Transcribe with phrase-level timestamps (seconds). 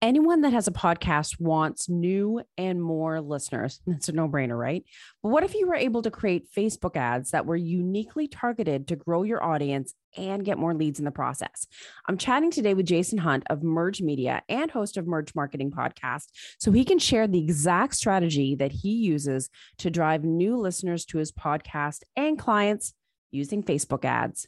[0.00, 3.80] anyone that has a podcast wants new and more listeners.
[3.86, 4.84] That's a no brainer, right?
[5.22, 8.96] But what if you were able to create Facebook ads that were uniquely targeted to
[8.96, 11.66] grow your audience and get more leads in the process?
[12.06, 16.26] I'm chatting today with Jason Hunt of Merged Media and host of Merged Marketing Podcast
[16.58, 21.18] so he can share the exact strategy that he uses to drive new listeners to
[21.18, 22.94] his podcast and clients
[23.30, 24.46] using Facebook ads.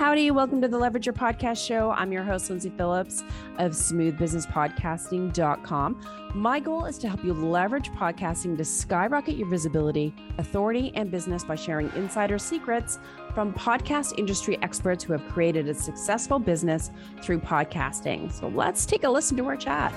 [0.00, 1.90] Howdy, welcome to the Leverage Your Podcast Show.
[1.90, 3.22] I'm your host, Lindsay Phillips
[3.58, 6.30] of smoothbusinesspodcasting.com.
[6.34, 11.44] My goal is to help you leverage podcasting to skyrocket your visibility, authority, and business
[11.44, 12.98] by sharing insider secrets
[13.34, 18.32] from podcast industry experts who have created a successful business through podcasting.
[18.32, 19.92] So let's take a listen to our chat.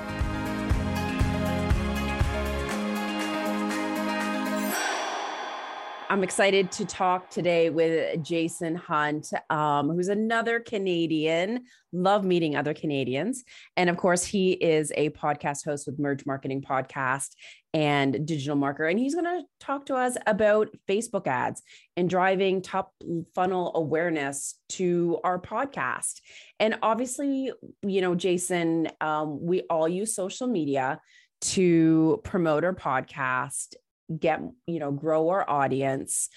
[6.14, 11.64] I'm excited to talk today with Jason Hunt, um, who's another Canadian.
[11.92, 13.44] Love meeting other Canadians.
[13.78, 17.30] And of course, he is a podcast host with Merged Marketing Podcast
[17.74, 18.92] and Digital Marketer.
[18.92, 21.64] And he's going to talk to us about Facebook ads
[21.98, 22.94] and driving top
[23.34, 26.22] funnel awareness to our podcast.
[26.60, 31.02] And obviously, you know, Jason, um, we all use social media
[31.42, 33.74] to promote our podcast
[34.20, 36.30] get, you know, grow our audience.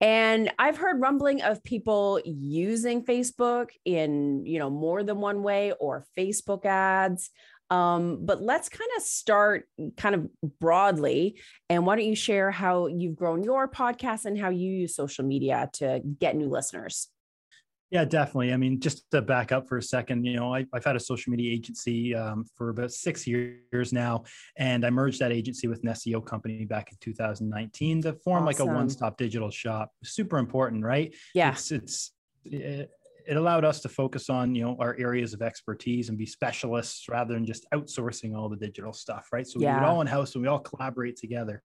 [0.00, 5.72] And I've heard rumbling of people using Facebook in, you know, more than one way
[5.72, 7.30] or Facebook ads.
[7.68, 11.40] Um, but let's kind of start kind of broadly.
[11.68, 15.24] And why don't you share how you've grown your podcast and how you use social
[15.24, 17.08] media to get new listeners?
[17.90, 18.52] Yeah, definitely.
[18.52, 21.00] I mean, just to back up for a second, you know, I, have had a
[21.00, 24.24] social media agency um, for about six years now,
[24.56, 28.46] and I merged that agency with an SEO company back in 2019 to form awesome.
[28.46, 29.90] like a one-stop digital shop.
[30.04, 31.12] Super important, right?
[31.34, 31.50] Yeah.
[31.50, 32.12] It's, it's
[32.44, 32.90] it,
[33.26, 37.08] it allowed us to focus on you know our areas of expertise and be specialists
[37.08, 39.46] rather than just outsourcing all the digital stuff, right?
[39.46, 39.80] So yeah.
[39.80, 41.62] we all in house and we all collaborate together.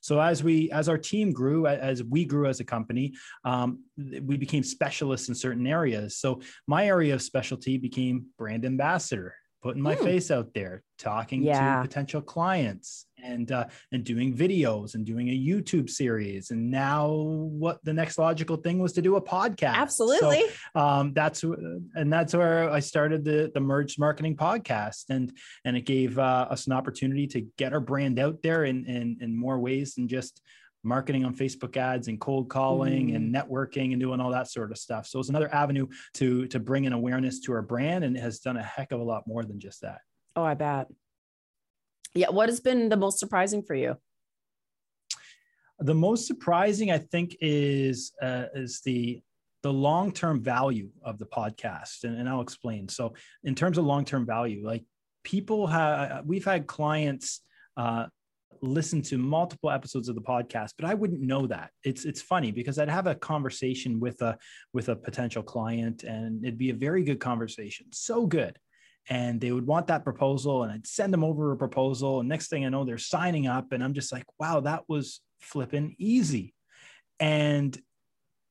[0.00, 4.36] So as we as our team grew, as we grew as a company, um, we
[4.36, 6.16] became specialists in certain areas.
[6.16, 10.04] So my area of specialty became brand ambassador putting my mm.
[10.04, 11.76] face out there, talking yeah.
[11.76, 16.50] to potential clients, and uh, and doing videos and doing a YouTube series.
[16.50, 19.74] And now, what the next logical thing was to do a podcast.
[19.74, 20.44] Absolutely.
[20.76, 25.32] So, um, that's and that's where I started the the Merged Marketing Podcast, and
[25.64, 29.18] and it gave uh, us an opportunity to get our brand out there in in,
[29.20, 30.40] in more ways than just
[30.82, 33.16] marketing on Facebook ads and cold calling mm.
[33.16, 35.06] and networking and doing all that sort of stuff.
[35.06, 38.38] So it's another avenue to to bring an awareness to our brand and it has
[38.40, 40.00] done a heck of a lot more than just that.
[40.36, 40.86] Oh, I bet.
[42.14, 43.96] Yeah, what has been the most surprising for you?
[45.80, 49.20] The most surprising, I think, is uh, is the
[49.62, 52.88] the long term value of the podcast, and, and I'll explain.
[52.88, 54.84] So, in terms of long term value, like
[55.24, 57.42] people have, we've had clients
[57.76, 58.06] uh,
[58.62, 61.70] listen to multiple episodes of the podcast but i wouldn't know that.
[61.84, 64.36] It's it's funny because i'd have a conversation with a
[64.72, 68.58] with a potential client and it'd be a very good conversation so good.
[69.10, 72.20] And they would want that proposal and i'd send them over a proposal.
[72.20, 75.20] And next thing i know they're signing up and i'm just like wow that was
[75.40, 76.54] flipping easy.
[77.20, 77.76] And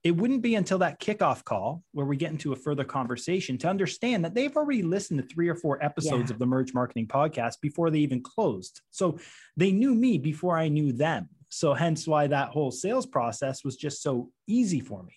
[0.03, 3.67] it wouldn't be until that kickoff call where we get into a further conversation to
[3.67, 6.33] understand that they've already listened to three or four episodes yeah.
[6.33, 8.81] of the Merged Marketing podcast before they even closed.
[8.91, 9.19] So
[9.55, 11.29] they knew me before I knew them.
[11.49, 15.13] So hence why that whole sales process was just so easy for me.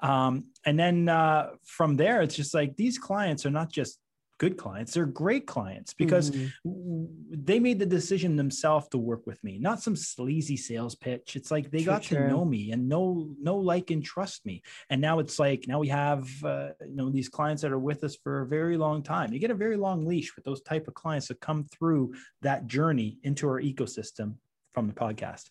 [0.00, 3.98] Um, and then uh, from there, it's just like these clients are not just
[4.42, 7.04] good clients they're great clients because mm-hmm.
[7.30, 11.36] they made the decision themselves to work with me not some sleazy sales pitch.
[11.36, 12.18] It's like they true, got true.
[12.18, 14.62] to know me and know know like and trust me.
[14.90, 18.04] And now it's like now we have uh, you know these clients that are with
[18.04, 19.32] us for a very long time.
[19.32, 22.66] You get a very long leash with those type of clients that come through that
[22.66, 24.34] journey into our ecosystem
[24.74, 25.50] from the podcast.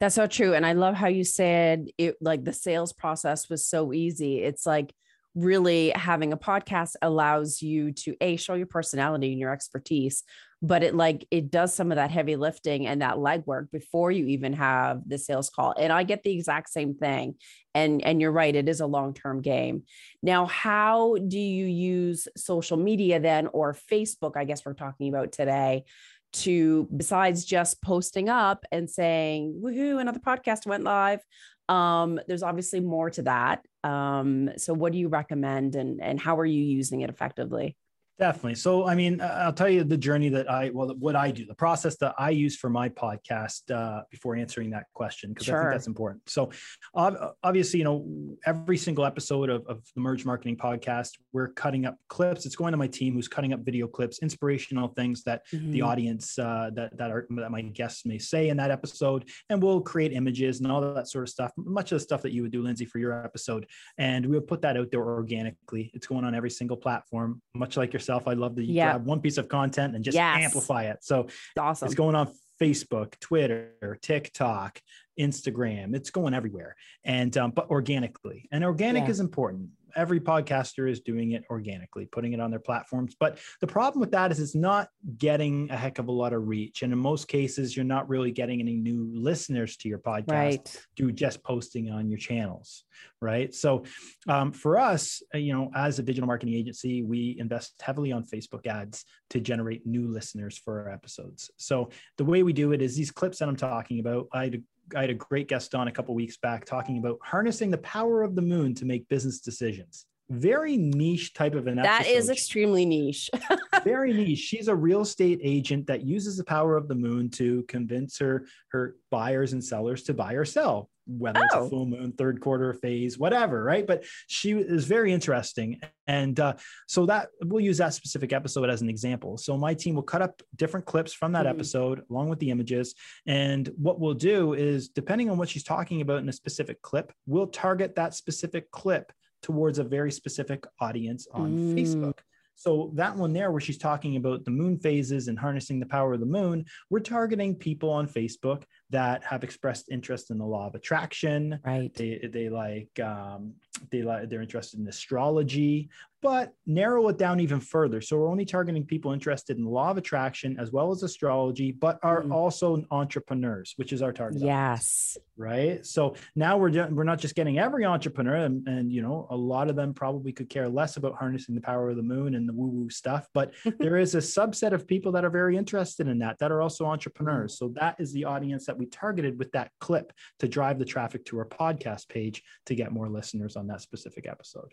[0.00, 0.54] That's so true.
[0.54, 4.42] And i love how you said it like the sales process was so easy.
[4.42, 4.92] It's like
[5.34, 10.24] really having a podcast allows you to a show your personality and your expertise
[10.60, 14.26] but it like it does some of that heavy lifting and that legwork before you
[14.26, 17.34] even have the sales call and i get the exact same thing
[17.74, 19.84] and and you're right it is a long-term game
[20.22, 25.30] now how do you use social media then or facebook i guess we're talking about
[25.30, 25.84] today
[26.32, 31.20] to besides just posting up and saying woohoo another podcast went live
[31.68, 33.64] um, there's obviously more to that.
[33.88, 37.76] Um, so what do you recommend and, and how are you using it effectively?
[38.18, 38.56] Definitely.
[38.56, 41.54] So, I mean, I'll tell you the journey that I, well, what I do, the
[41.54, 45.56] process that I use for my podcast uh, before answering that question, because sure.
[45.56, 46.28] I think that's important.
[46.28, 46.50] So,
[46.94, 48.04] obviously, you know,
[48.44, 52.44] every single episode of, of the Merged Marketing podcast, we're cutting up clips.
[52.44, 55.70] It's going to my team who's cutting up video clips, inspirational things that mm-hmm.
[55.70, 59.28] the audience, uh, that, that are, that my guests may say in that episode.
[59.48, 62.32] And we'll create images and all that sort of stuff, much of the stuff that
[62.32, 63.66] you would do, Lindsay, for your episode.
[63.96, 65.92] And we'll put that out there organically.
[65.94, 68.28] It's going on every single platform, much like your yourself.
[68.28, 68.92] I love that you yeah.
[68.92, 70.44] grab one piece of content and just yes.
[70.44, 70.98] amplify it.
[71.02, 71.86] So it's awesome.
[71.86, 74.80] It's going on Facebook, Twitter, TikTok,
[75.18, 75.94] Instagram.
[75.94, 76.74] It's going everywhere,
[77.04, 78.48] and um, but organically.
[78.50, 79.10] And organic yeah.
[79.10, 83.14] is important every podcaster is doing it organically, putting it on their platforms.
[83.18, 86.46] But the problem with that is it's not getting a heck of a lot of
[86.46, 86.82] reach.
[86.82, 90.86] And in most cases, you're not really getting any new listeners to your podcast right.
[90.96, 92.84] through just posting on your channels.
[93.20, 93.54] Right.
[93.54, 93.84] So
[94.28, 98.24] um, for us, uh, you know, as a digital marketing agency, we invest heavily on
[98.24, 101.50] Facebook ads to generate new listeners for our episodes.
[101.56, 104.60] So the way we do it is these clips that I'm talking about, I
[104.96, 108.22] I had a great guest on a couple weeks back talking about harnessing the power
[108.22, 110.06] of the moon to make business decisions.
[110.30, 112.16] Very niche type of an That episode.
[112.16, 113.30] is extremely niche.
[113.88, 114.38] very niche.
[114.38, 118.46] She's a real estate agent that uses the power of the moon to convince her
[118.68, 121.44] her buyers and sellers to buy or sell whether oh.
[121.44, 121.68] it's a oh.
[121.68, 123.86] full moon, third quarter phase, whatever, right?
[123.86, 125.80] But she is very interesting.
[126.06, 126.54] And uh,
[126.86, 129.38] so that we'll use that specific episode as an example.
[129.38, 132.50] So my team will cut up different clips from that mm episode along with the
[132.50, 132.94] images.
[133.26, 137.10] And what we'll do is, depending on what she's talking about in a specific clip,
[137.26, 139.10] we'll target that specific clip
[139.42, 141.74] towards a very specific audience on mm.
[141.74, 142.18] Facebook.
[142.58, 146.14] So that one there, where she's talking about the moon phases and harnessing the power
[146.14, 150.66] of the moon, we're targeting people on Facebook that have expressed interest in the law
[150.66, 151.60] of attraction.
[151.64, 151.94] Right.
[151.94, 153.54] They they like um,
[153.90, 155.90] they like they're interested in astrology,
[156.20, 158.00] but narrow it down even further.
[158.00, 161.98] So we're only targeting people interested in law of attraction as well as astrology, but
[162.02, 162.32] are mm.
[162.32, 164.42] also entrepreneurs, which is our target.
[164.42, 165.16] Yes.
[165.16, 165.86] Audience, right.
[165.86, 169.70] So now we're we're not just getting every entrepreneur, and, and you know a lot
[169.70, 172.52] of them probably could care less about harnessing the power of the moon and the
[172.52, 176.18] woo woo stuff, but there is a subset of people that are very interested in
[176.18, 177.54] that that are also entrepreneurs.
[177.54, 177.58] Mm.
[177.58, 181.24] So that is the audience that we targeted with that clip to drive the traffic
[181.26, 184.72] to our podcast page to get more listeners on that specific episode.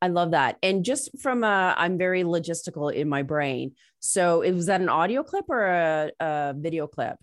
[0.00, 0.58] I love that.
[0.62, 3.72] And just from a, I'm very logistical in my brain.
[3.98, 7.16] So it was that an audio clip or a, a video clip?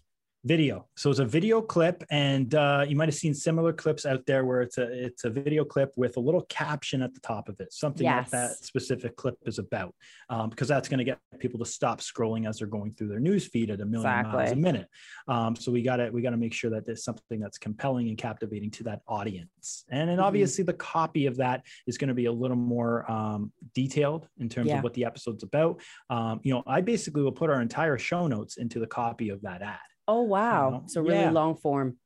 [0.46, 0.88] Video.
[0.96, 4.46] So it's a video clip, and uh, you might have seen similar clips out there
[4.46, 7.60] where it's a it's a video clip with a little caption at the top of
[7.60, 8.30] it, something yes.
[8.30, 9.96] that that specific clip is about,
[10.30, 13.20] um, because that's going to get people to stop scrolling as they're going through their
[13.20, 14.38] news feed at a million exactly.
[14.38, 14.88] miles a minute.
[15.28, 18.10] Um, so we got to we got to make sure that there's something that's compelling
[18.10, 20.26] and captivating to that audience, and then mm-hmm.
[20.26, 24.48] obviously the copy of that is going to be a little more um, detailed in
[24.48, 24.78] terms yeah.
[24.78, 25.82] of what the episode's about.
[26.12, 29.42] Um, you know, I basically will put our entire show notes into the copy of
[29.42, 29.80] that ad.
[30.08, 30.66] Oh wow!
[30.66, 30.84] You know?
[30.88, 31.32] So really yeah.
[31.32, 31.98] long form.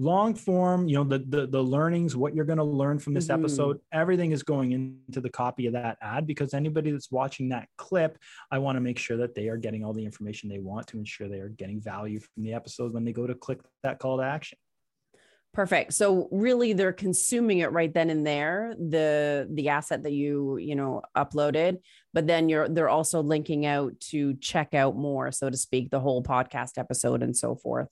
[0.00, 3.28] Long form, you know, the the, the learnings, what you're going to learn from this
[3.28, 3.44] mm-hmm.
[3.44, 7.68] episode, everything is going into the copy of that ad because anybody that's watching that
[7.78, 8.18] clip,
[8.50, 10.98] I want to make sure that they are getting all the information they want to
[10.98, 14.18] ensure they are getting value from the episode when they go to click that call
[14.18, 14.58] to action.
[15.54, 15.94] Perfect.
[15.94, 20.74] So really they're consuming it right then and there, the the asset that you, you
[20.74, 21.78] know, uploaded,
[22.12, 26.00] but then you're they're also linking out to check out more, so to speak, the
[26.00, 27.88] whole podcast episode and so forth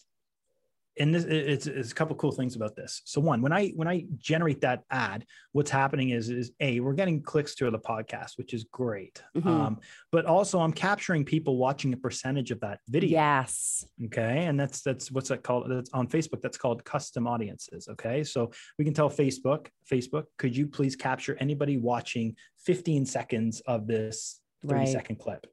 [0.98, 3.00] and this, it's, it's a couple cool things about this.
[3.04, 6.92] So one, when I when I generate that ad, what's happening is is a we're
[6.92, 9.22] getting clicks to the podcast, which is great.
[9.36, 9.48] Mm-hmm.
[9.48, 9.80] Um,
[10.10, 13.10] but also I'm capturing people watching a percentage of that video.
[13.10, 13.86] Yes.
[14.06, 15.70] Okay, and that's that's what's that called?
[15.70, 16.42] That's on Facebook.
[16.42, 17.88] That's called custom audiences.
[17.88, 23.60] Okay, so we can tell Facebook, Facebook, could you please capture anybody watching 15 seconds
[23.60, 24.88] of this 30 right.
[24.88, 25.46] second clip?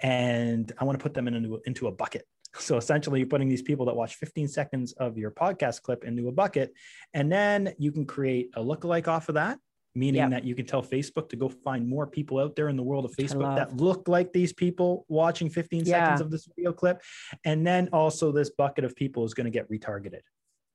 [0.00, 2.26] And I want to put them into into a bucket
[2.58, 6.28] so essentially, you're putting these people that watch 15 seconds of your podcast clip into
[6.28, 6.72] a bucket,
[7.12, 9.58] and then you can create a lookalike off of that.
[9.96, 10.30] Meaning yep.
[10.30, 13.04] that you can tell Facebook to go find more people out there in the world
[13.04, 16.06] of Facebook that look like these people watching 15 yeah.
[16.06, 17.00] seconds of this video clip.
[17.44, 20.22] And then also, this bucket of people is going to get retargeted.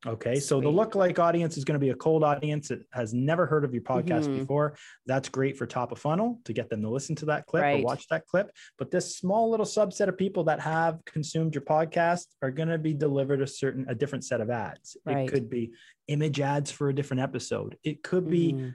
[0.07, 0.43] Okay, Sweet.
[0.43, 3.65] so the lookalike audience is going to be a cold audience that has never heard
[3.65, 4.39] of your podcast mm-hmm.
[4.39, 4.77] before.
[5.05, 7.81] That's great for top of funnel to get them to listen to that clip right.
[7.81, 8.49] or watch that clip.
[8.77, 12.77] But this small little subset of people that have consumed your podcast are going to
[12.77, 14.95] be delivered a certain a different set of ads.
[15.05, 15.27] Right.
[15.27, 15.71] It could be
[16.07, 17.77] image ads for a different episode.
[17.83, 18.69] It could be mm-hmm.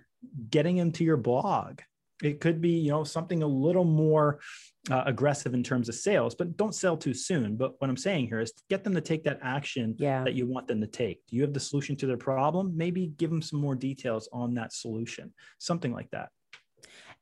[0.51, 1.81] getting into your blog
[2.23, 4.39] it could be you know something a little more
[4.91, 7.57] uh, aggressive in terms of sales but don't sell too soon.
[7.57, 10.23] But what i'm saying here is get them to take that action yeah.
[10.25, 11.27] that you want them to take.
[11.27, 12.77] Do you have the solution to their problem?
[12.77, 16.29] Maybe give them some more details on that solution something like that.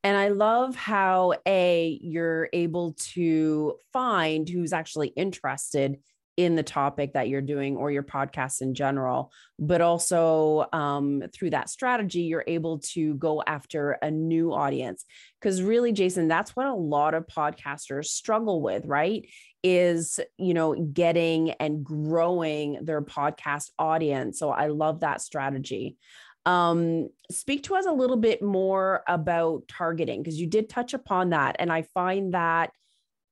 [0.04, 5.98] And I love how A, you're able to find who's actually interested
[6.44, 11.50] in the topic that you're doing or your podcast in general but also um, through
[11.50, 15.04] that strategy you're able to go after a new audience.
[15.40, 19.28] Because really jason that's what a lot of podcasters struggle with right?
[19.62, 24.38] Is you know getting and growing their podcast audience.
[24.38, 25.96] So i love that strategy.
[26.44, 31.30] Um, speak to us a little bit more about targeting because you did touch upon
[31.30, 32.72] that and i find that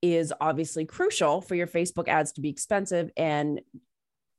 [0.02, 3.60] is obviously crucial for your Facebook ads to be expensive and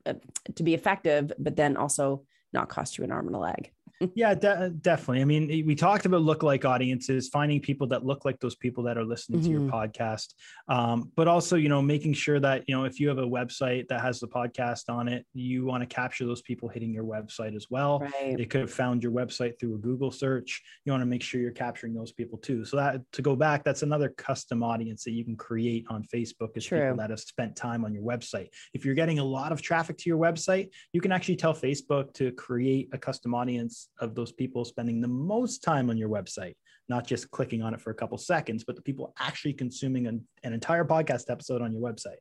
[0.05, 0.13] uh,
[0.55, 3.71] to be effective, but then also not cost you an arm and a leg
[4.15, 5.22] yeah, de- definitely.
[5.22, 8.98] I mean, we talked about look-like audiences, finding people that look like those people that
[8.98, 9.48] are listening mm-hmm.
[9.48, 9.75] to your mm-hmm.
[9.75, 10.34] podcast,
[10.67, 13.88] um, but also, you know, making sure that you know if you have a website
[13.89, 17.55] that has the podcast on it, you want to capture those people hitting your website
[17.55, 18.00] as well.
[18.00, 18.36] Right.
[18.38, 20.62] They could have found your website through a Google search.
[20.86, 22.65] You want to make sure you're capturing those people too.
[22.65, 26.55] So that to go back, that's another custom audience that you can create on Facebook
[26.55, 26.79] is True.
[26.79, 28.50] people that have spent time on your website.
[28.74, 32.13] If you're getting a lot of traffic to your website, you can actually tell Facebook
[32.15, 36.55] to create a custom audience of those people spending the most time on your website,
[36.89, 40.25] not just clicking on it for a couple seconds, but the people actually consuming an,
[40.43, 42.19] an entire podcast episode on your website.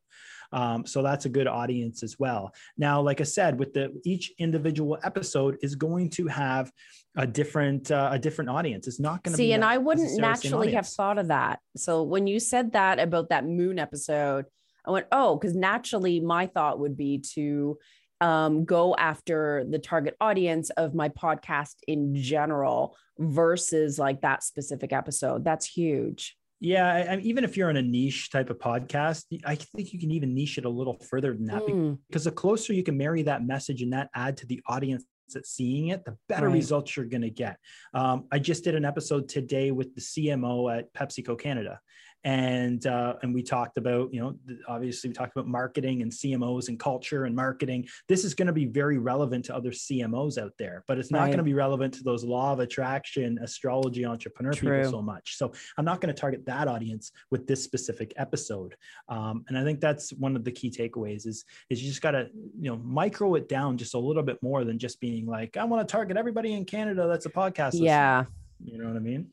[0.52, 2.52] Um, so that's a good audience as well.
[2.76, 6.72] Now, like I said, with the each individual episode is going to have
[7.16, 8.86] a different uh, a different audience.
[8.88, 9.44] It's not going to be.
[9.44, 11.60] see, and I wouldn't naturally have thought of that.
[11.76, 14.46] So when you said that about that moon episode,
[14.84, 17.78] I went, oh, because naturally my thought would be to
[18.20, 24.92] um, go after the target audience of my podcast in general versus like that specific
[24.92, 25.44] episode.
[25.44, 26.36] That's huge.
[26.62, 29.98] Yeah, I, I, even if you're in a niche type of podcast, I think you
[29.98, 31.98] can even niche it a little further than that mm.
[32.08, 35.50] because the closer you can marry that message and that ad to the audience that's
[35.50, 36.54] seeing it, the better right.
[36.54, 37.56] results you're going to get.
[37.94, 41.80] Um, I just did an episode today with the CMO at PepsiCo Canada,
[42.24, 44.34] and uh, and we talked about you know
[44.68, 47.88] obviously we talked about marketing and CMOs and culture and marketing.
[48.08, 51.20] This is going to be very relevant to other CMOs out there, but it's not
[51.20, 51.26] right.
[51.26, 54.78] going to be relevant to those law of attraction astrology entrepreneur True.
[54.78, 55.36] people so much.
[55.36, 58.74] So I'm not going to target that audience with this specific episode.
[59.08, 62.12] Um, and I think that's one of the key takeaways is is you just got
[62.12, 65.56] to you know micro it down just a little bit more than just being like
[65.56, 67.72] I want to target everybody in Canada that's a podcast.
[67.74, 68.24] Yeah.
[68.62, 69.30] You know what I mean?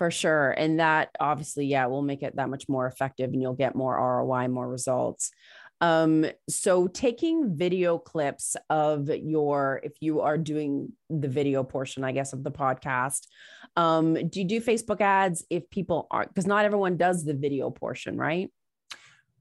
[0.00, 0.52] For sure.
[0.52, 3.94] And that obviously, yeah, will make it that much more effective and you'll get more
[3.94, 5.30] ROI, more results.
[5.82, 12.12] Um, so taking video clips of your, if you are doing the video portion, I
[12.12, 13.26] guess, of the podcast,
[13.76, 17.68] um, do you do Facebook ads if people aren't, because not everyone does the video
[17.68, 18.50] portion, right?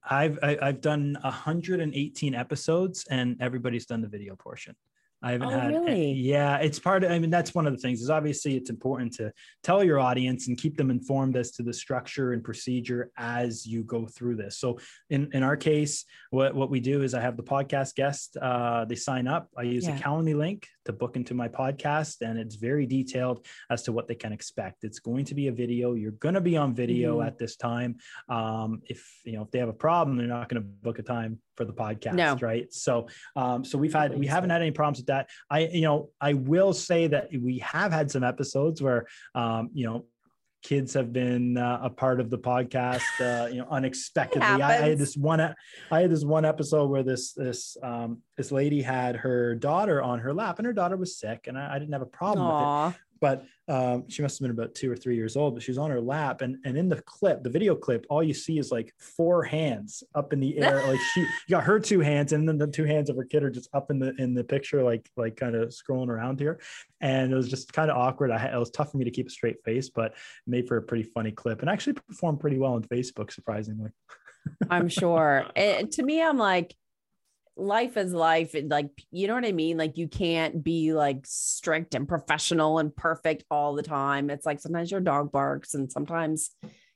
[0.04, 4.75] I've I, have i have done 118 episodes and everybody's done the video portion.
[5.22, 5.68] I haven't oh, had.
[5.70, 6.14] Really?
[6.14, 7.12] Yeah, it's part of.
[7.12, 8.02] I mean, that's one of the things.
[8.02, 9.34] Is obviously it's important to
[9.64, 13.84] tell your audience and keep them informed as to the structure and procedure as you
[13.84, 14.58] go through this.
[14.60, 18.38] So, in in our case, what what we do is I have the podcast guest.
[18.42, 19.50] Uh, they sign up.
[19.58, 19.98] I use yeah.
[19.98, 24.08] a Calendly link to book into my podcast, and it's very detailed as to what
[24.08, 24.86] they can expect.
[24.86, 25.96] It's going to be a video.
[25.96, 27.28] You're going to be on video mm-hmm.
[27.28, 27.98] at this time.
[28.30, 31.04] Um, if you know if they have a problem, they're not going to book a
[31.04, 32.38] time for the podcast, no.
[32.39, 32.74] right?
[32.74, 35.30] So, um, so we've had we haven't had any problems with that.
[35.50, 39.86] I, you know, I will say that we have had some episodes where, um, you
[39.86, 40.06] know,
[40.63, 44.89] kids have been uh, a part of the podcast uh, you know unexpectedly I, I,
[44.89, 49.16] had this one i had this one episode where this this um, this lady had
[49.16, 52.01] her daughter on her lap and her daughter was sick and i, I didn't have
[52.01, 52.88] a problem Aww.
[52.88, 55.62] with it but um, she must have been about two or three years old, but
[55.62, 56.42] she's on her lap.
[56.42, 60.04] And, and in the clip, the video clip, all you see is like four hands
[60.16, 60.84] up in the air.
[60.88, 63.52] like she got her two hands and then the two hands of her kid are
[63.52, 66.60] just up in the, in the picture, like, like kind of scrolling around here.
[67.00, 68.32] And it was just kind of awkward.
[68.32, 70.16] I, it was tough for me to keep a straight face, but
[70.48, 73.92] made for a pretty funny clip and actually performed pretty well on Facebook, surprisingly.
[74.70, 75.46] I'm sure.
[75.56, 76.76] And to me, I'm like,
[77.60, 79.78] life is life and like you know what i mean?
[79.78, 84.30] Like you can't be like strict and professional and perfect all the time.
[84.30, 86.51] It's like sometimes your dog barks and sometimes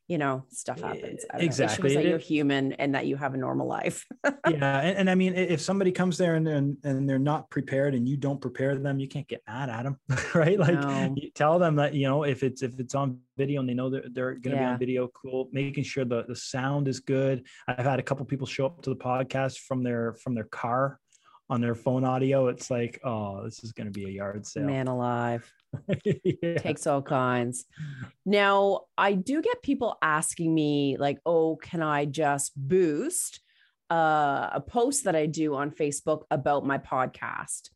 [0.08, 1.96] you know stuff happens eh, exactly.
[1.96, 4.06] that you're human and that you have a normal life.
[4.50, 7.96] Yeah and, and, i mean if somebody comes there and, and and they're not prepared
[7.96, 9.98] and you don't prepare them you can't get mad at them
[10.36, 10.60] right?
[10.60, 11.16] Like no.
[11.34, 14.04] tell them that you know if it's if it's on video and they know they're,
[14.12, 14.70] they're going to yeah.
[14.70, 17.46] be on video cool making sure the, the sound is good.
[17.68, 21.00] I've had a couple people show up to the podcast from their from their car
[21.50, 22.48] on their phone audio.
[22.48, 24.66] It's like oh this is going to be a yard sale.
[24.66, 25.52] Man alive
[26.04, 26.58] yeah.
[26.58, 27.66] takes all kinds.
[28.26, 33.40] Now, I do get people asking me, like, oh, can I just boost
[33.92, 37.70] uh, a post that I do on Facebook about my podcast?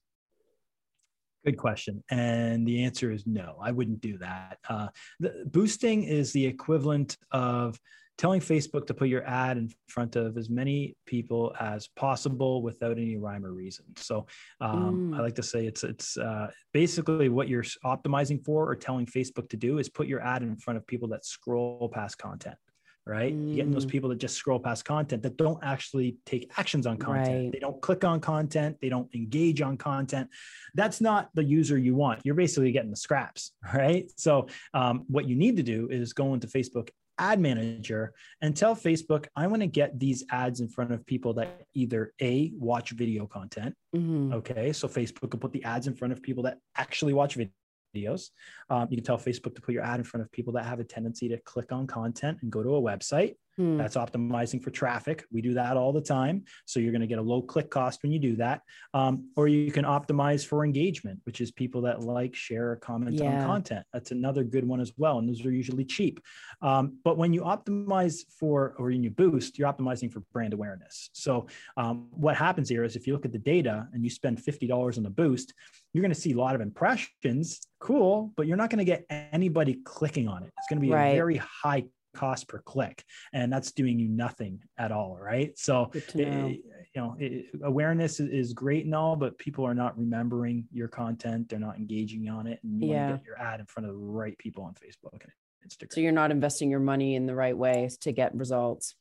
[1.46, 2.04] Good question.
[2.10, 4.58] And the answer is no, I wouldn't do that.
[4.68, 4.88] Uh,
[5.20, 7.80] the, boosting is the equivalent of
[8.18, 12.98] telling Facebook to put your ad in front of as many people as possible without
[12.98, 13.86] any rhyme or reason.
[13.98, 14.26] So
[14.60, 15.18] um, mm.
[15.18, 19.50] I like to say it's it's uh, basically what you're optimizing for or telling Facebook
[19.50, 22.58] to do is put your ad in front of people that scroll past content.
[23.06, 23.56] Right, mm.
[23.56, 27.44] getting those people that just scroll past content that don't actually take actions on content.
[27.46, 27.52] Right.
[27.54, 28.76] They don't click on content.
[28.82, 30.30] They don't engage on content.
[30.76, 32.20] That's not the user you want.
[32.26, 34.12] You're basically getting the scraps, right?
[34.18, 38.76] So, um, what you need to do is go into Facebook ad manager and tell
[38.76, 42.92] Facebook, I want to get these ads in front of people that either A, watch
[42.92, 43.76] video content.
[43.96, 44.34] Mm-hmm.
[44.34, 44.74] Okay.
[44.74, 48.30] So Facebook will put the ads in front of people that actually watch videos.
[48.70, 50.80] Um, you can tell Facebook to put your ad in front of people that have
[50.80, 53.36] a tendency to click on content and go to a website.
[53.58, 53.78] Hmm.
[53.78, 55.26] That's optimizing for traffic.
[55.32, 56.44] We do that all the time.
[56.66, 58.62] So you're going to get a low click cost when you do that.
[58.94, 63.16] Um, or you can optimize for engagement, which is people that like, share, or comment
[63.16, 63.42] yeah.
[63.42, 63.86] on content.
[63.92, 65.18] That's another good one as well.
[65.18, 66.20] And those are usually cheap.
[66.62, 71.10] Um, but when you optimize for, or when you boost, you're optimizing for brand awareness.
[71.14, 71.48] So
[71.78, 74.98] um, what happens here is if you look at the data and you spend $50
[75.00, 75.54] on a boost,
[75.94, 77.60] you're going to see a lot of impressions.
[77.80, 78.34] Cool.
[78.38, 80.52] But you're not going to get anybody clicking on it.
[80.60, 81.10] It's going to be right.
[81.10, 81.86] a very high
[82.18, 85.58] cost per click and that's doing you nothing at all right?
[85.58, 86.62] So it, eh, you
[86.96, 91.50] know it, awareness is great and all but people are not remembering your content.
[91.50, 93.10] They're not engaging on it and you yeah.
[93.10, 95.32] want to get your ad in front of the right people on facebook and
[95.68, 95.94] instagram.
[95.94, 98.96] so you're not investing your money in the right ways to get results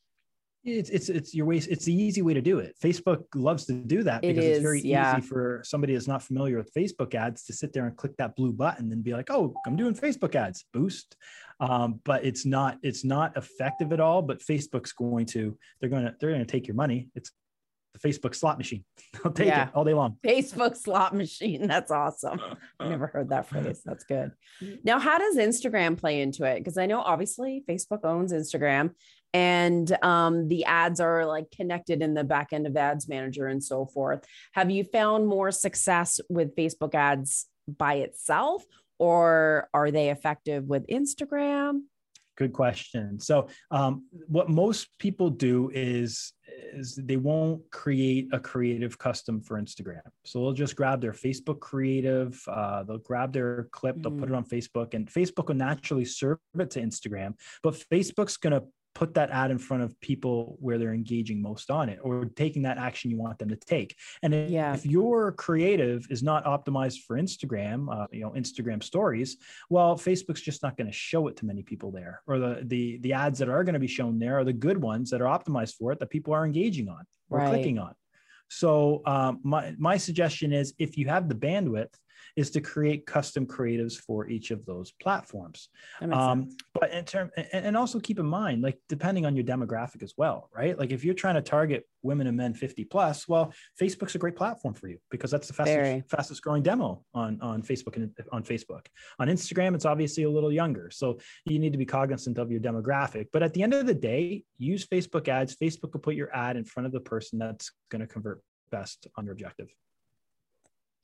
[0.67, 1.57] it's it's it's your way.
[1.57, 2.75] It's the easy way to do it.
[2.83, 5.17] Facebook loves to do that because it is, it's very yeah.
[5.17, 8.35] easy for somebody that's not familiar with Facebook ads to sit there and click that
[8.35, 11.15] blue button and be like, "Oh, I'm doing Facebook ads, boost."
[11.59, 14.21] Um, but it's not it's not effective at all.
[14.21, 17.09] But Facebook's going to they're going to they're going to take your money.
[17.15, 17.31] It's
[17.97, 18.83] the Facebook slot machine.
[19.25, 19.67] I'll take yeah.
[19.67, 20.17] it all day long.
[20.25, 21.67] Facebook slot machine.
[21.67, 22.39] That's awesome.
[22.79, 23.81] I never heard that phrase.
[23.83, 24.31] That's good.
[24.83, 26.59] Now, how does Instagram play into it?
[26.59, 28.91] Because I know obviously Facebook owns Instagram
[29.33, 33.63] and um, the ads are like connected in the back end of ads manager and
[33.63, 38.63] so forth have you found more success with facebook ads by itself
[38.99, 41.81] or are they effective with instagram
[42.37, 46.33] good question so um, what most people do is
[46.73, 51.59] is they won't create a creative custom for instagram so they'll just grab their facebook
[51.59, 54.19] creative uh, they'll grab their clip they'll mm.
[54.19, 54.37] put it mm.
[54.37, 58.63] on facebook and facebook will naturally serve it to instagram but facebook's going to
[58.97, 62.63] put that ad in front of people where they're engaging most on it or taking
[62.63, 64.73] that action you want them to take and if, yeah.
[64.73, 69.37] if your creative is not optimized for instagram uh, you know instagram stories
[69.69, 72.97] well facebook's just not going to show it to many people there or the the
[73.03, 75.25] the ads that are going to be shown there are the good ones that are
[75.37, 77.49] optimized for it that people are engaging on or right.
[77.49, 77.93] clicking on
[78.49, 81.93] so um, my my suggestion is if you have the bandwidth
[82.35, 85.69] is to create custom creatives for each of those platforms.
[86.01, 90.13] Um, but in term, and also keep in mind, like depending on your demographic as
[90.17, 90.77] well, right?
[90.77, 94.35] Like if you're trying to target women and men 50 plus, well, Facebook's a great
[94.35, 98.43] platform for you because that's the fastest, fastest growing demo on, on Facebook and on
[98.43, 98.85] Facebook.
[99.19, 100.89] On Instagram, it's obviously a little younger.
[100.91, 103.27] So you need to be cognizant of your demographic.
[103.33, 105.55] But at the end of the day, use Facebook ads.
[105.55, 109.07] Facebook will put your ad in front of the person that's going to convert best
[109.17, 109.69] on your objective.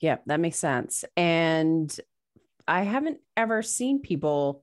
[0.03, 1.05] Yeah, that makes sense.
[1.15, 1.97] And
[2.67, 4.61] I haven't ever seen people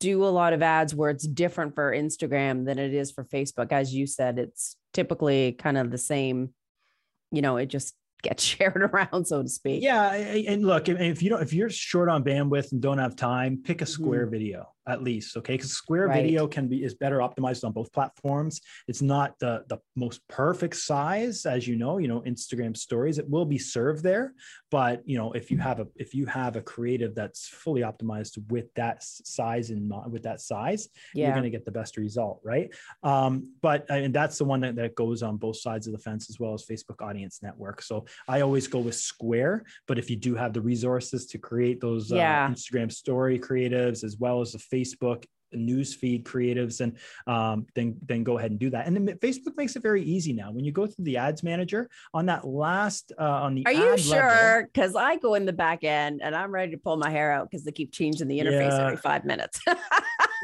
[0.00, 3.70] do a lot of ads where it's different for Instagram than it is for Facebook.
[3.70, 6.52] As you said, it's typically kind of the same,
[7.30, 7.94] you know, it just
[8.24, 9.84] gets shared around, so to speak.
[9.84, 10.12] Yeah.
[10.12, 13.82] And look, if you don't, if you're short on bandwidth and don't have time, pick
[13.82, 14.32] a square mm-hmm.
[14.32, 15.54] video at least okay?
[15.54, 16.22] Because square right.
[16.22, 18.60] video can be is better optimized on both platforms.
[18.88, 23.28] It's not the the most perfect size as you know you know instagram stories it
[23.28, 24.34] will be served there.
[24.70, 28.38] But you know if you have a if you have a creative that's fully optimized
[28.50, 31.26] with that size and with that size yeah.
[31.26, 32.72] you're going to get the best result right?
[33.02, 35.98] Um, but uh, and that's the one that, that goes on both sides of the
[35.98, 37.82] fence as well as facebook audience network.
[37.82, 41.80] So i always go with square but if you do have the resources to create
[41.80, 42.16] those uh,
[42.50, 45.24] instagram story creatives as well as the Facebook
[45.56, 48.86] newsfeed creatives and um, then then go ahead and do that.
[48.86, 50.52] And then facebook makes it very easy now.
[50.52, 53.98] When you go through the ads manager on that last uh, on the are you
[53.98, 54.68] sure?
[54.72, 57.50] Because i go in the back end and i'm ready to pull my hair out
[57.50, 58.86] because they keep changing the interface yeah.
[58.86, 59.60] every five minutes.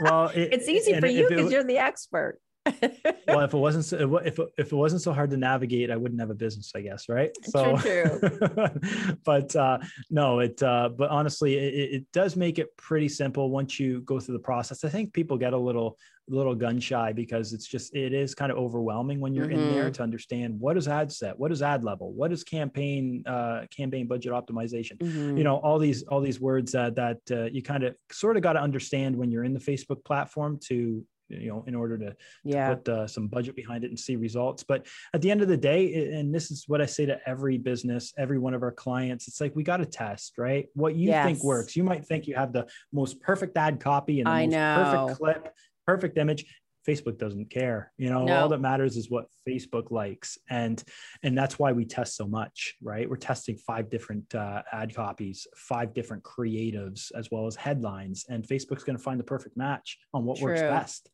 [0.03, 2.39] Well it, it's easy for you because you're the expert
[3.27, 6.21] well, if it wasn't so, if if it wasn't so hard to navigate, I wouldn't
[6.21, 7.31] have a business, I guess, right?
[7.45, 9.17] So, true, true.
[9.25, 9.79] but uh,
[10.11, 10.63] no, it.
[10.63, 14.41] Uh, but honestly, it, it does make it pretty simple once you go through the
[14.41, 14.85] process.
[14.85, 15.97] I think people get a little
[16.29, 19.59] little gun shy because it's just it is kind of overwhelming when you're mm-hmm.
[19.59, 19.93] in there mm-hmm.
[19.93, 24.07] to understand what is ad set, what is ad level, what is campaign uh, campaign
[24.07, 24.99] budget optimization.
[24.99, 25.39] Mm-hmm.
[25.39, 28.43] You know, all these all these words uh, that uh, you kind of sort of
[28.43, 32.15] got to understand when you're in the Facebook platform to you know in order to,
[32.45, 32.71] yeah.
[32.71, 35.49] to put uh, some budget behind it and see results but at the end of
[35.49, 38.73] the day and this is what i say to every business every one of our
[38.73, 41.25] clients it's like we got to test right what you yes.
[41.25, 44.47] think works you might think you have the most perfect ad copy and the I
[44.47, 45.07] most know.
[45.07, 45.55] perfect clip
[45.87, 46.45] perfect image
[46.87, 48.41] facebook doesn't care you know no.
[48.41, 50.83] all that matters is what facebook likes and
[51.23, 55.47] and that's why we test so much right we're testing five different uh, ad copies
[55.57, 59.99] five different creatives as well as headlines and facebook's going to find the perfect match
[60.15, 60.47] on what True.
[60.47, 61.11] works best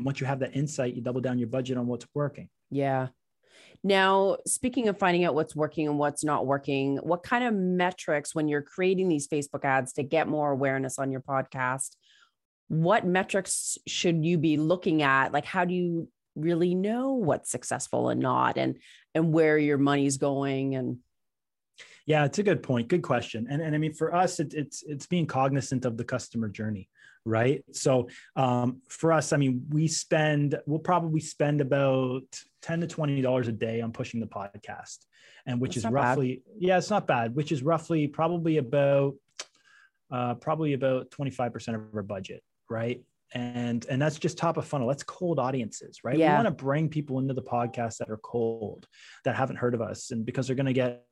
[0.00, 2.48] once you have that insight, you double down your budget on what's working.
[2.70, 3.08] Yeah.
[3.84, 8.34] Now, speaking of finding out what's working and what's not working, what kind of metrics
[8.34, 11.96] when you're creating these Facebook ads to get more awareness on your podcast?
[12.68, 15.32] What metrics should you be looking at?
[15.32, 18.78] Like, how do you really know what's successful and not, and
[19.14, 20.76] and where your money's going?
[20.76, 20.98] And
[22.06, 22.88] yeah, it's a good point.
[22.88, 23.46] Good question.
[23.50, 26.88] And and I mean, for us, it, it's it's being cognizant of the customer journey
[27.24, 27.64] right?
[27.72, 32.22] So um, for us, I mean, we spend, we'll probably spend about
[32.62, 34.98] 10 to $20 a day on pushing the podcast.
[35.44, 36.56] And which That's is roughly, bad.
[36.58, 39.14] yeah, it's not bad, which is roughly probably about,
[40.10, 43.02] uh, probably about 25% of our budget, right?
[43.34, 46.30] and and that's just top of funnel that's cold audiences right yeah.
[46.30, 48.86] we want to bring people into the podcast that are cold
[49.24, 51.04] that haven't heard of us and because they're going to get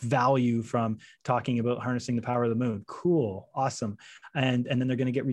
[0.00, 3.96] value from talking about harnessing the power of the moon cool awesome
[4.34, 5.26] and and then they're going to get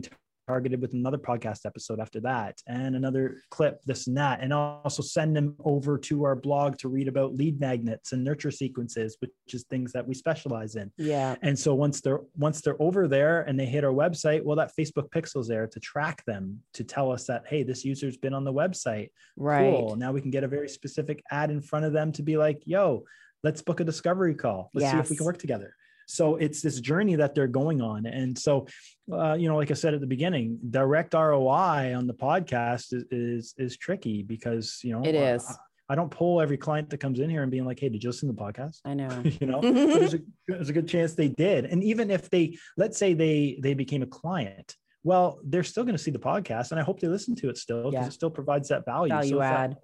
[0.47, 5.01] targeted with another podcast episode after that and another clip this and that and also
[5.01, 9.31] send them over to our blog to read about lead magnets and nurture sequences which
[9.53, 10.91] is things that we specialize in.
[10.97, 11.35] Yeah.
[11.41, 14.71] And so once they're once they're over there and they hit our website well that
[14.77, 18.43] facebook pixel's there to track them to tell us that hey this user's been on
[18.43, 19.09] the website.
[19.37, 19.61] Right.
[19.61, 19.95] Cool.
[19.95, 22.61] Now we can get a very specific ad in front of them to be like
[22.65, 23.05] yo
[23.43, 24.69] let's book a discovery call.
[24.73, 24.93] Let's yes.
[24.93, 25.75] see if we can work together
[26.13, 28.67] so it's this journey that they're going on and so
[29.11, 33.03] uh, you know like i said at the beginning direct roi on the podcast is
[33.11, 35.55] is, is tricky because you know it is I,
[35.89, 38.09] I don't pull every client that comes in here and being like, "Hey, did you
[38.09, 41.27] listen to the podcast?" I know, you know, there's a, there's a good chance they
[41.27, 41.65] did.
[41.65, 45.95] And even if they, let's say they they became a client, well, they're still going
[45.95, 48.07] to see the podcast, and I hope they listen to it still because yeah.
[48.07, 49.13] it still provides that value.
[49.13, 49.75] Value so add.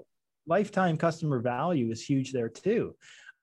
[0.48, 2.96] Lifetime customer value is huge there too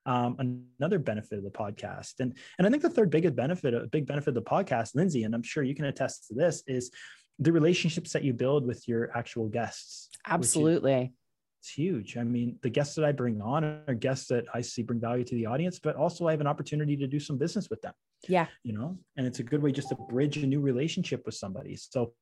[0.07, 2.13] um, another benefit of the podcast.
[2.19, 5.23] And and I think the third biggest benefit, a big benefit of the podcast, Lindsay,
[5.23, 6.89] and I'm sure you can attest to this, is
[7.37, 10.09] the relationships that you build with your actual guests.
[10.25, 11.13] Absolutely.
[11.59, 12.17] It's huge.
[12.17, 15.23] I mean, the guests that I bring on are guests that I see bring value
[15.25, 17.93] to the audience, but also I have an opportunity to do some business with them.
[18.27, 18.47] Yeah.
[18.63, 21.75] You know, and it's a good way just to bridge a new relationship with somebody.
[21.75, 22.13] So,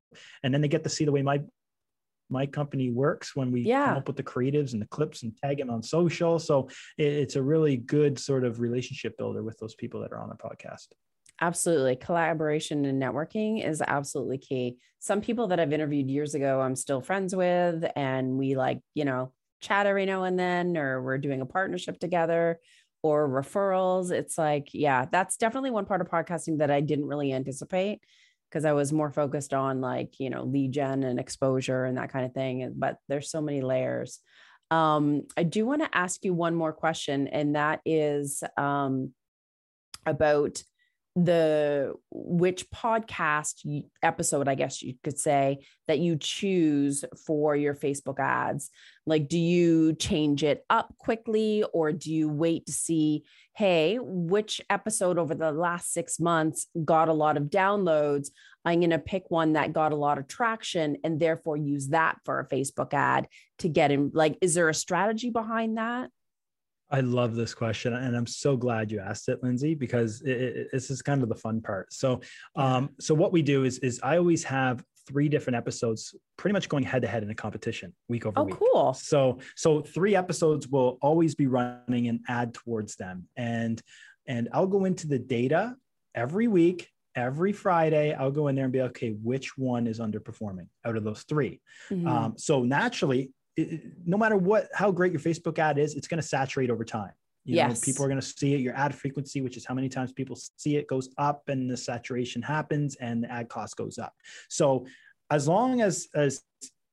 [0.43, 1.41] and then they get to see the way my
[2.29, 3.88] my company works when we yeah.
[3.88, 6.39] come up with the creatives and the clips and tag them on social.
[6.39, 10.29] So it's a really good sort of relationship builder with those people that are on
[10.29, 10.88] the podcast.
[11.41, 11.97] Absolutely.
[11.97, 14.77] Collaboration and networking is absolutely key.
[14.99, 19.05] Some people that I've interviewed years ago, I'm still friends with, and we like, you
[19.05, 22.59] know, chat every now and then, or we're doing a partnership together
[23.03, 24.11] or referrals.
[24.11, 27.99] It's like, yeah, that's definitely one part of podcasting that I didn't really anticipate
[28.49, 32.12] because I was more focused on like, you know, lead gen and exposure and that
[32.12, 32.73] kind of thing.
[32.75, 34.19] But there's so many layers.
[34.71, 39.13] Um, I do want to ask you one more question, and that is um,
[40.05, 40.63] about
[41.15, 48.19] the which podcast episode i guess you could say that you choose for your facebook
[48.19, 48.69] ads?
[49.06, 53.23] Like do you change it up quickly or do you wait to see
[53.54, 58.30] hey which episode over the last 6 months got a lot of downloads?
[58.63, 62.17] I'm going to pick one that got a lot of traction and therefore use that
[62.25, 63.28] for a facebook ad
[63.60, 64.12] to get in.
[64.13, 66.10] Like is there a strategy behind that
[66.91, 70.67] I love this question, and I'm so glad you asked it, Lindsay, because it, it,
[70.71, 71.91] this is kind of the fun part.
[71.91, 72.21] So,
[72.56, 76.69] um, so what we do is is I always have three different episodes, pretty much
[76.69, 78.56] going head to head in a competition week over oh, week.
[78.56, 78.93] cool!
[78.93, 83.82] So, so three episodes will always be running and add towards them, and
[84.28, 85.76] and I'll go into the data
[86.13, 90.67] every week every Friday, I'll go in there and be okay, which one is underperforming
[90.84, 92.08] out of those 3 mm-hmm.
[92.08, 96.21] um, so naturally, it, no matter what how great your Facebook ad is, it's going
[96.21, 97.11] to saturate over time.
[97.45, 97.69] You yes.
[97.69, 98.59] know, people are going to see it.
[98.59, 101.77] Your ad frequency, which is how many times people see it, goes up, and the
[101.77, 104.13] saturation happens, and the ad cost goes up.
[104.49, 104.87] So,
[105.29, 106.41] as long as as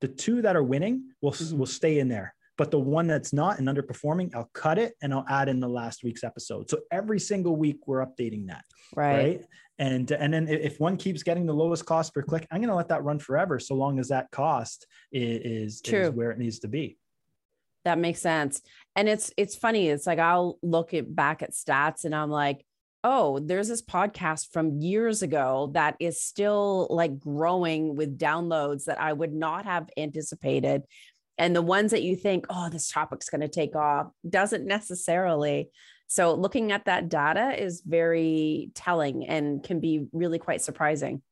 [0.01, 1.59] the two that are winning will mm-hmm.
[1.59, 5.15] will stay in there, but the one that's not and underperforming, I'll cut it and
[5.15, 6.69] I'll add in the last week's episode.
[6.69, 8.65] So every single week we're updating that.
[8.95, 9.17] Right.
[9.17, 9.45] right?
[9.83, 12.75] And and then if one keeps getting the lowest cost per click i'm going to
[12.75, 16.61] let that run forever so long as that cost is, is, is where it needs
[16.61, 16.97] to be.
[17.85, 18.63] That makes sense.
[18.95, 22.65] And it's it's funny it's like i'll look at back at stats and i'm like
[23.03, 29.01] oh there's this podcast from years ago that is still like growing with downloads that
[29.01, 30.83] i would not have anticipated.
[31.39, 35.71] And the ones that you think oh this topic's going to take off doesn't necessarily
[36.13, 41.23] so looking at that data is very telling and can be really quite surprising.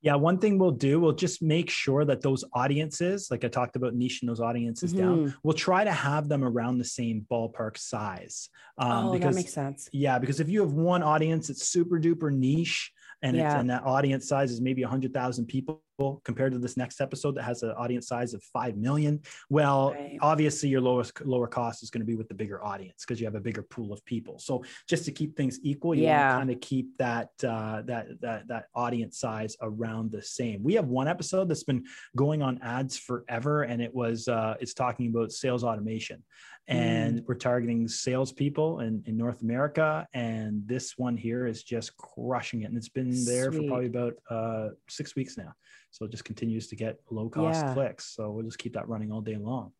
[0.00, 3.76] Yeah, one thing we'll do, we'll just make sure that those audiences, like I talked
[3.76, 5.02] about niching those audiences mm-hmm.
[5.02, 8.48] down, we'll try to have them around the same ballpark size.
[8.78, 9.90] Um, oh, because, that makes sense.
[9.92, 13.60] Yeah, because if you have one audience that's super duper niche, and, yeah.
[13.60, 15.82] and that audience size is maybe 100,000 people
[16.24, 19.20] compared to this next episode that has an audience size of 5 million.
[19.50, 20.18] Well, right.
[20.20, 23.26] obviously your lowest lower cost is going to be with the bigger audience because you
[23.26, 24.38] have a bigger pool of people.
[24.38, 26.30] So just to keep things equal, you yeah.
[26.30, 30.62] want to kind of keep that uh, that that that audience size around the same.
[30.62, 31.84] We have one episode that's been
[32.16, 36.22] going on ads forever and it was uh, it's talking about sales automation
[36.66, 37.24] and mm.
[37.26, 40.06] we're targeting salespeople in, in North America.
[40.14, 42.66] And this one here is just crushing it.
[42.66, 43.62] And it's been there Sweet.
[43.62, 45.52] for probably about uh, six weeks now.
[45.94, 47.72] So it just continues to get low cost yeah.
[47.72, 48.16] clicks.
[48.16, 49.70] So we'll just keep that running all day long.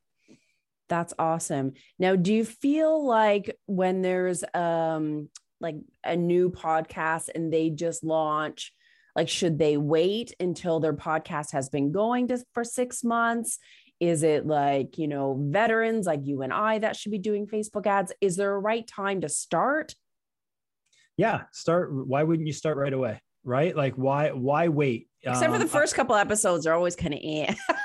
[0.88, 1.72] That's awesome.
[1.98, 5.28] Now, do you feel like when there's um
[5.60, 5.74] like
[6.04, 8.72] a new podcast and they just launch,
[9.16, 13.58] like should they wait until their podcast has been going to, for six months?
[13.98, 17.88] Is it like, you know, veterans like you and I that should be doing Facebook
[17.88, 18.12] ads?
[18.20, 19.96] Is there a right time to start?
[21.16, 21.92] Yeah, start.
[21.92, 23.20] Why wouldn't you start right away?
[23.44, 23.76] Right?
[23.76, 25.08] Like, why, why wait?
[25.22, 27.54] Except um, for the um, first couple episodes are always kind of eh.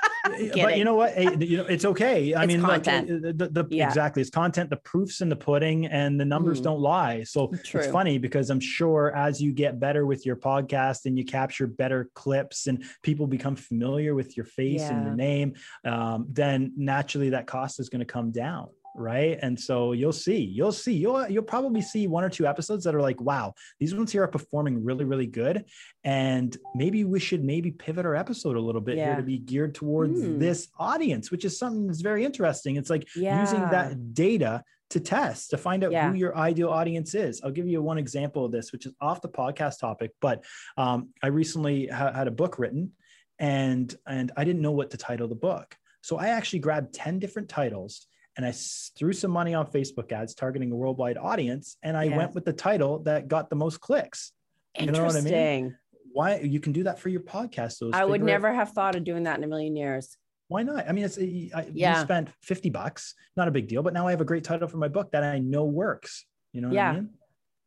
[0.64, 1.18] but you know what?
[1.42, 2.34] you know, it's okay.
[2.34, 3.10] I it's mean, content.
[3.10, 3.88] Like, the, the, the yeah.
[3.88, 4.70] exactly, it's content.
[4.70, 6.66] The proofs in the pudding, and the numbers mm.
[6.66, 7.24] don't lie.
[7.24, 7.82] So True.
[7.82, 11.68] it's funny because I'm sure as you get better with your podcast and you capture
[11.68, 14.94] better clips, and people become familiar with your face yeah.
[14.94, 15.54] and your name,
[15.86, 18.70] um, then naturally that cost is going to come down
[19.00, 22.84] right and so you'll see you'll see you'll you'll probably see one or two episodes
[22.84, 25.66] that are like wow these ones here are performing really really good
[26.04, 29.06] and maybe we should maybe pivot our episode a little bit yeah.
[29.06, 30.38] here to be geared towards mm.
[30.40, 33.40] this audience which is something that's very interesting it's like yeah.
[33.40, 36.10] using that data to test to find out yeah.
[36.10, 37.42] who your ideal audience is.
[37.44, 40.44] I'll give you one example of this, which is off the podcast topic, but
[40.78, 42.94] um, I recently ha- had a book written,
[43.38, 47.20] and and I didn't know what to title the book, so I actually grabbed ten
[47.20, 48.54] different titles and I
[48.98, 52.18] threw some money on Facebook ads targeting a worldwide audience, and I yeah.
[52.18, 54.32] went with the title that got the most clicks.
[54.76, 54.96] Interesting.
[54.96, 55.78] You know what I mean?
[56.12, 57.74] Why you can do that for your podcast?
[57.74, 60.18] So I would never have thought of doing that in a million years.
[60.48, 60.88] Why not?
[60.90, 61.98] I mean, it's I, yeah.
[61.98, 64.68] you spent fifty bucks, not a big deal, but now I have a great title
[64.68, 66.26] for my book that I know works.
[66.54, 66.72] You know?
[66.72, 67.10] Yeah, I mean?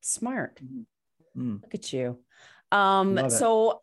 [0.01, 0.61] smart.
[1.37, 1.62] Mm.
[1.62, 2.18] Look at you.
[2.72, 3.83] Um, so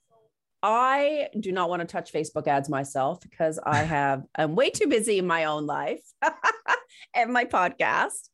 [0.62, 4.88] I do not want to touch Facebook ads myself because I have I'm way too
[4.88, 6.04] busy in my own life
[7.16, 8.30] and my podcast.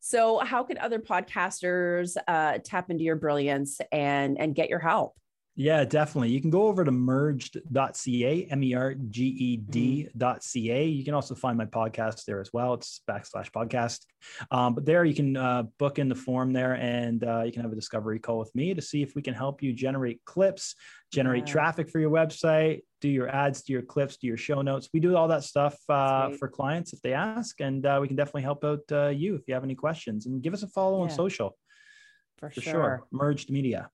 [0.00, 5.16] So, how can other podcasters uh, tap into your brilliance and and get your help?
[5.60, 6.28] Yeah, definitely.
[6.30, 10.86] You can go over to merged.ca, M E R G E D.ca.
[10.86, 12.74] You can also find my podcast there as well.
[12.74, 14.02] It's backslash podcast.
[14.52, 17.62] Um, but there you can uh, book in the form there and uh, you can
[17.62, 20.76] have a discovery call with me to see if we can help you generate clips,
[21.12, 21.54] generate yeah.
[21.54, 24.88] traffic for your website, do your ads, do your clips, do your show notes.
[24.94, 27.60] We do all that stuff uh, for clients if they ask.
[27.60, 30.26] And uh, we can definitely help out uh, you if you have any questions.
[30.26, 31.10] And give us a follow yeah.
[31.10, 31.56] on social.
[32.36, 32.72] For, for sure.
[32.72, 33.06] sure.
[33.10, 33.90] Merged Media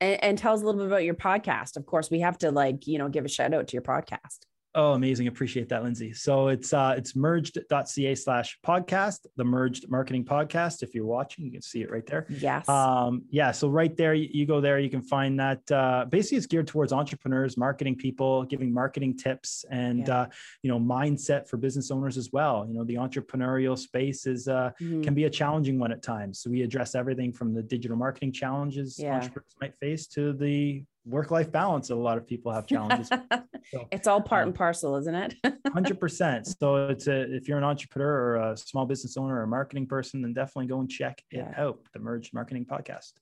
[0.00, 1.76] and, and tell us a little bit about your podcast.
[1.76, 4.40] Of course, we have to like, you know, give a shout out to your podcast.
[4.76, 5.28] Oh, amazing.
[5.28, 6.12] Appreciate that, Lindsay.
[6.12, 10.82] So it's uh it's merged.ca slash podcast, the merged marketing podcast.
[10.82, 12.26] If you're watching, you can see it right there.
[12.28, 12.68] Yes.
[12.68, 13.52] Um, yeah.
[13.52, 16.66] So right there, you, you go there, you can find that uh basically it's geared
[16.66, 20.22] towards entrepreneurs, marketing people, giving marketing tips and yeah.
[20.22, 20.26] uh,
[20.62, 22.66] you know, mindset for business owners as well.
[22.66, 25.02] You know, the entrepreneurial space is uh mm-hmm.
[25.02, 26.40] can be a challenging one at times.
[26.40, 29.14] So we address everything from the digital marketing challenges yeah.
[29.14, 33.08] entrepreneurs might face to the work life balance a lot of people have challenges
[33.72, 35.34] so, it's all part um, and parcel isn't it
[35.68, 39.46] 100% so it's a if you're an entrepreneur or a small business owner or a
[39.46, 41.50] marketing person then definitely go and check yeah.
[41.50, 43.12] it out the merged marketing podcast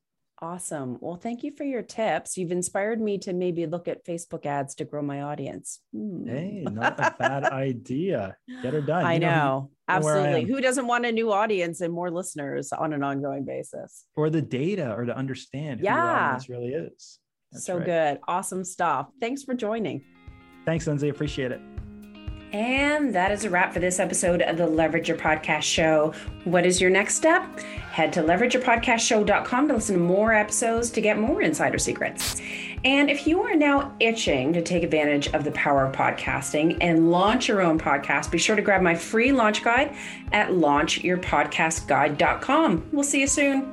[0.43, 0.99] Awesome.
[1.01, 2.37] Well, thank you for your tips.
[2.37, 5.79] You've inspired me to maybe look at Facebook ads to grow my audience.
[5.95, 6.27] Hmm.
[6.27, 8.37] Hey, not a bad idea.
[8.61, 9.05] Get her done.
[9.05, 10.45] I you know, know absolutely.
[10.47, 14.05] Who doesn't want a new audience and more listeners on an ongoing basis?
[14.17, 16.41] Or the data or to understand yeah.
[16.41, 17.21] who really is.
[17.53, 17.85] That's so right.
[17.85, 18.19] good.
[18.27, 19.09] Awesome stuff.
[19.21, 20.03] Thanks for joining.
[20.65, 21.09] Thanks, Lindsay.
[21.09, 21.61] Appreciate it.
[22.53, 26.13] And that is a wrap for this episode of the Leverage Your Podcast Show.
[26.45, 27.61] What is your next step?
[27.61, 32.43] Head to leverageyourpodcastshow.com to listen to more episodes to get more insider secrets.
[32.85, 37.11] And if you are now itching to take advantage of the power of podcasting and
[37.11, 39.97] launch your own podcast, be sure to grab my free launch guide
[40.33, 42.89] at launchyourpodcastguide.com.
[42.93, 43.73] We'll see you soon.